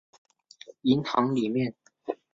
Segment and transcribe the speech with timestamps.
[0.81, 1.75] 银行里面